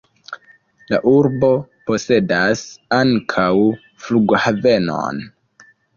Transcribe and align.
La 0.93 0.99
urbo 1.11 1.49
posedas 1.89 2.63
ankaŭ 3.01 3.47
flughavenon. 4.07 5.21